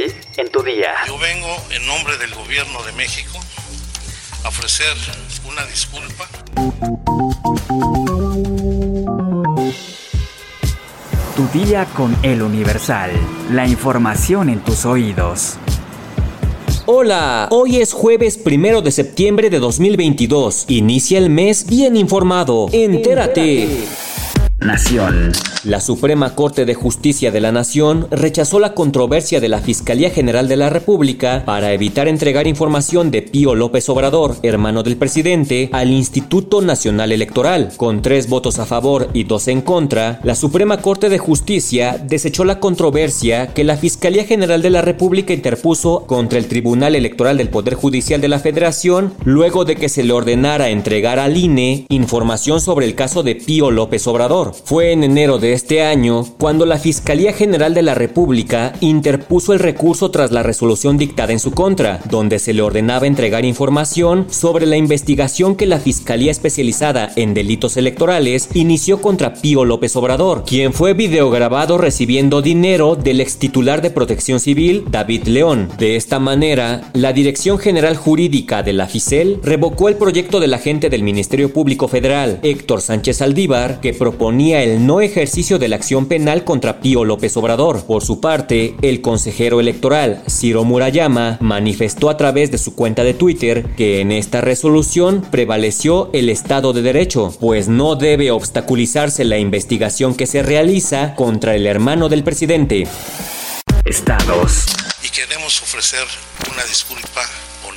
[0.00, 0.92] hoy en tu día.
[1.06, 3.38] Yo vengo en nombre del gobierno de México
[4.44, 4.96] a ofrecer
[5.46, 6.28] una disculpa.
[11.36, 13.10] Tu día con el Universal.
[13.50, 15.56] La información en tus oídos.
[16.86, 20.66] Hola, hoy es jueves primero de septiembre de 2022.
[20.68, 22.68] Inicia el mes bien informado.
[22.72, 23.86] Entérate.
[24.58, 25.32] Nación.
[25.64, 30.48] La Suprema Corte de Justicia de la Nación rechazó la controversia de la Fiscalía General
[30.48, 35.90] de la República para evitar entregar información de Pío López Obrador, hermano del presidente, al
[35.90, 37.72] Instituto Nacional Electoral.
[37.76, 42.44] Con tres votos a favor y dos en contra, la Suprema Corte de Justicia desechó
[42.44, 47.50] la controversia que la Fiscalía General de la República interpuso contra el Tribunal Electoral del
[47.50, 52.62] Poder Judicial de la Federación luego de que se le ordenara entregar al INE información
[52.62, 54.54] sobre el caso de Pío López Obrador.
[54.64, 59.58] Fue en enero de este año cuando la Fiscalía General de la República interpuso el
[59.58, 64.66] recurso tras la resolución dictada en su contra, donde se le ordenaba entregar información sobre
[64.66, 70.72] la investigación que la Fiscalía Especializada en Delitos Electorales inició contra Pío López Obrador, quien
[70.72, 75.68] fue videograbado recibiendo dinero del ex titular de Protección Civil, David León.
[75.78, 80.90] De esta manera, la Dirección General Jurídica de la FICEL revocó el proyecto del agente
[80.90, 86.04] del Ministerio Público Federal, Héctor Sánchez Aldívar, que proponía el no ejercicio de la acción
[86.04, 87.86] penal contra Pío López Obrador.
[87.86, 93.14] Por su parte, el consejero electoral Ciro Murayama manifestó a través de su cuenta de
[93.14, 99.38] Twitter que en esta resolución prevaleció el Estado de Derecho, pues no debe obstaculizarse la
[99.38, 102.86] investigación que se realiza contra el hermano del presidente.
[103.86, 104.66] Estados.
[105.02, 106.06] Y queremos ofrecer
[106.52, 107.22] una disculpa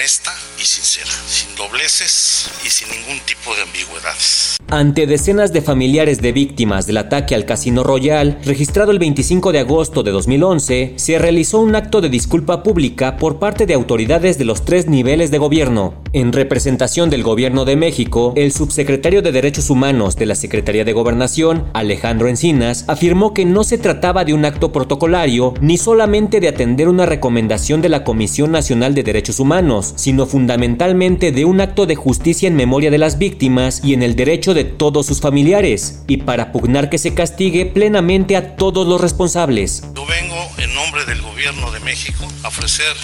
[0.00, 4.56] honesta y sincera, sin dobleces y sin ningún tipo de ambigüedades.
[4.70, 9.58] Ante decenas de familiares de víctimas del ataque al Casino Royal, registrado el 25 de
[9.58, 14.46] agosto de 2011, se realizó un acto de disculpa pública por parte de autoridades de
[14.46, 16.02] los tres niveles de gobierno.
[16.12, 20.92] En representación del Gobierno de México, el subsecretario de Derechos Humanos de la Secretaría de
[20.92, 26.48] Gobernación, Alejandro Encinas, afirmó que no se trataba de un acto protocolario ni solamente de
[26.48, 31.86] atender una recomendación de la Comisión Nacional de Derechos Humanos, sino fundamentalmente de un acto
[31.86, 36.02] de justicia en memoria de las víctimas y en el derecho de todos sus familiares
[36.08, 39.84] y para pugnar que se castigue plenamente a todos los responsables.
[39.94, 42.96] Yo vengo en nombre del gobierno de México a ofrecer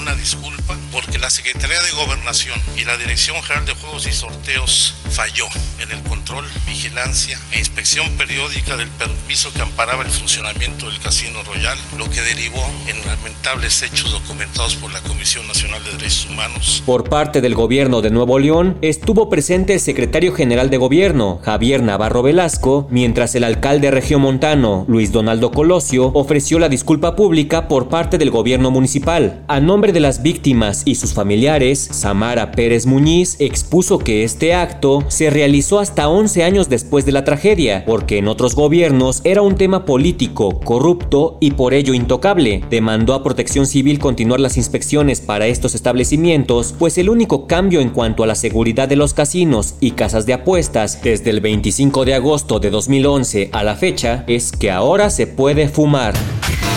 [0.00, 4.94] una disculpa porque la Secretaría de Gobernación y la Dirección General de Juegos y Sorteos
[5.10, 5.46] falló
[5.80, 11.42] en el control, vigilancia e inspección periódica del permiso que amparaba el funcionamiento del Casino
[11.42, 16.82] Royal, lo que derivó en lamentables hechos documentados por la Comisión Nacional de Derechos Humanos.
[16.86, 21.82] Por parte del gobierno de Nuevo León estuvo presente el secretario general de gobierno, Javier
[21.82, 28.16] Navarro Velasco, mientras el alcalde regiomontano, Luis Donaldo Colosio, ofreció la disculpa pública por parte
[28.16, 29.44] del gobierno municipal.
[29.48, 35.04] A nombre de las víctimas y sus familiares, Samara Pérez Muñiz expuso que este acto
[35.08, 39.56] se realizó hasta 11 años después de la tragedia, porque en otros gobiernos era un
[39.56, 42.62] tema político, corrupto y por ello intocable.
[42.70, 47.90] Demandó a Protección Civil continuar las inspecciones para estos establecimientos, pues el único cambio en
[47.90, 52.14] cuanto a la seguridad de los casinos y casas de apuestas desde el 25 de
[52.14, 56.14] agosto de 2011 a la fecha es que ahora se puede fumar.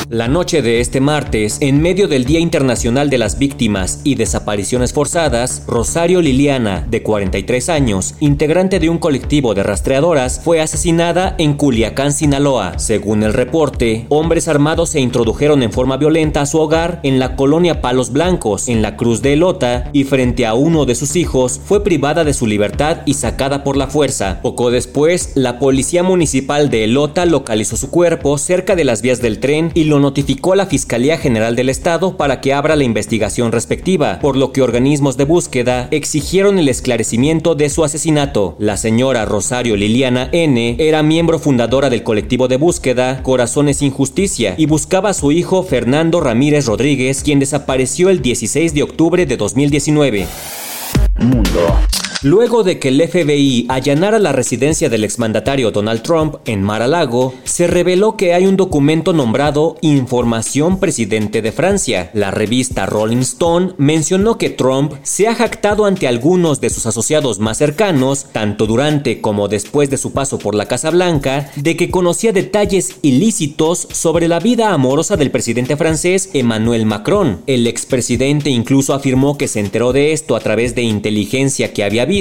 [0.09, 4.91] La noche de este martes, en medio del Día Internacional de las Víctimas y Desapariciones
[4.93, 11.53] Forzadas, Rosario Liliana, de 43 años, integrante de un colectivo de rastreadoras, fue asesinada en
[11.53, 12.77] Culiacán, Sinaloa.
[12.77, 17.35] Según el reporte, hombres armados se introdujeron en forma violenta a su hogar en la
[17.35, 21.59] colonia Palos Blancos, en la Cruz de Elota, y frente a uno de sus hijos
[21.63, 24.41] fue privada de su libertad y sacada por la fuerza.
[24.41, 29.39] Poco después, la policía municipal de Elota localizó su cuerpo cerca de las vías del
[29.39, 33.51] tren y lo notificó a la Fiscalía General del Estado para que abra la investigación
[33.51, 38.55] respectiva, por lo que organismos de búsqueda exigieron el esclarecimiento de su asesinato.
[38.59, 40.75] La señora Rosario Liliana N.
[40.77, 45.63] era miembro fundadora del colectivo de búsqueda Corazones sin Justicia y buscaba a su hijo
[45.63, 50.27] Fernando Ramírez Rodríguez, quien desapareció el 16 de octubre de 2019.
[51.17, 51.79] Mundo.
[52.23, 57.67] Luego de que el FBI allanara la residencia del exmandatario Donald Trump en Mar-a-Lago, se
[57.67, 62.11] reveló que hay un documento nombrado Información Presidente de Francia.
[62.13, 67.39] La revista Rolling Stone mencionó que Trump se ha jactado ante algunos de sus asociados
[67.39, 71.91] más cercanos, tanto durante como después de su paso por la Casa Blanca, de que
[71.91, 77.41] conocía detalles ilícitos sobre la vida amorosa del presidente francés Emmanuel Macron.
[77.47, 82.05] El expresidente incluso afirmó que se enteró de esto a través de inteligencia que había
[82.05, 82.12] visto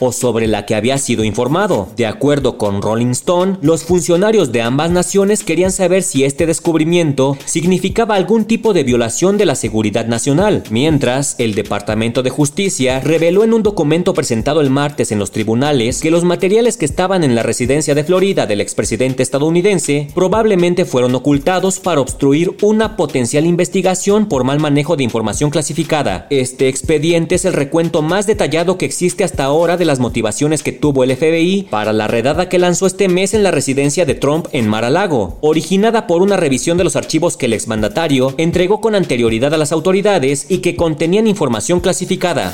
[0.00, 1.88] o sobre la que había sido informado.
[1.96, 7.36] De acuerdo con Rolling Stone, los funcionarios de ambas naciones querían saber si este descubrimiento
[7.44, 13.44] significaba algún tipo de violación de la seguridad nacional, mientras el Departamento de Justicia reveló
[13.44, 17.34] en un documento presentado el martes en los tribunales que los materiales que estaban en
[17.34, 24.26] la residencia de Florida del expresidente estadounidense probablemente fueron ocultados para obstruir una potencial investigación
[24.26, 26.26] por mal manejo de información clasificada.
[26.30, 30.72] Este expediente es el recuento más detallado que existe hasta ahora de las motivaciones que
[30.72, 34.46] tuvo el FBI para la redada que lanzó este mes en la residencia de Trump
[34.52, 39.54] en Mar-a-Lago, originada por una revisión de los archivos que el exmandatario entregó con anterioridad
[39.54, 42.52] a las autoridades y que contenían información clasificada.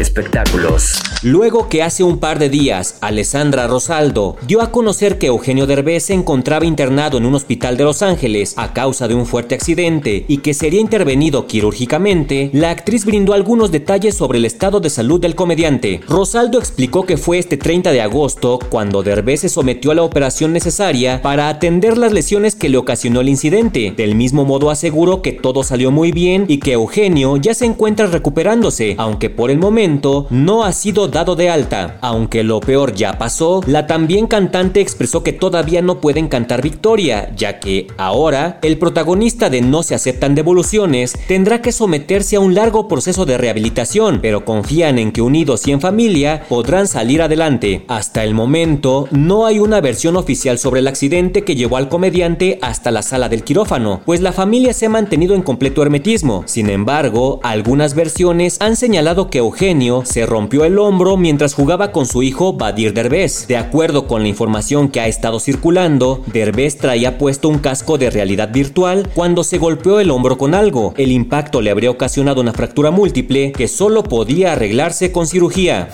[0.00, 0.94] Espectáculos.
[1.22, 6.04] Luego que hace un par de días Alessandra Rosaldo dio a conocer que Eugenio Derbez
[6.04, 10.24] se encontraba internado en un hospital de Los Ángeles a causa de un fuerte accidente
[10.26, 15.20] y que sería intervenido quirúrgicamente, la actriz brindó algunos detalles sobre el estado de salud
[15.20, 16.00] del comediante.
[16.08, 20.52] Rosaldo explicó que fue este 30 de agosto cuando Derbez se sometió a la operación
[20.52, 23.92] necesaria para atender las lesiones que le ocasionó el incidente.
[23.96, 28.06] Del mismo modo aseguró que todo salió muy bien y que Eugenio ya se encuentra
[28.06, 31.98] recuperándose, aunque por el momento no ha sido dado de alta.
[32.02, 37.32] Aunque lo peor ya pasó, la también cantante expresó que todavía no pueden cantar victoria,
[37.36, 42.54] ya que ahora el protagonista de No se aceptan devoluciones tendrá que someterse a un
[42.54, 47.84] largo proceso de rehabilitación, pero confían en que unidos y en familia podrán salir adelante.
[47.88, 52.60] Hasta el momento no hay una versión oficial sobre el accidente que llevó al comediante
[52.62, 56.44] hasta la sala del quirófano, pues la familia se ha mantenido en completo hermetismo.
[56.46, 59.71] Sin embargo, algunas versiones han señalado que Eugenio
[60.04, 63.46] se rompió el hombro mientras jugaba con su hijo Badir Derbez.
[63.48, 68.10] De acuerdo con la información que ha estado circulando, Derbez traía puesto un casco de
[68.10, 70.92] realidad virtual cuando se golpeó el hombro con algo.
[70.98, 75.88] El impacto le habría ocasionado una fractura múltiple que solo podía arreglarse con cirugía.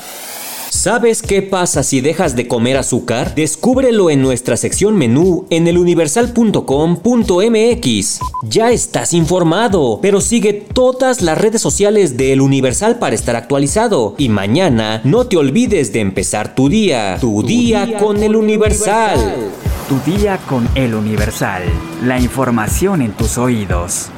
[0.78, 3.34] ¿Sabes qué pasa si dejas de comer azúcar?
[3.34, 8.20] Descúbrelo en nuestra sección menú en eluniversal.com.mx.
[8.44, 14.14] Ya estás informado, pero sigue todas las redes sociales de El Universal para estar actualizado.
[14.18, 17.16] Y mañana no te olvides de empezar tu día.
[17.20, 19.50] Tu, día, con, El Universal.
[19.88, 21.64] Tu día con El Universal.
[22.04, 24.12] La información en tus oídos.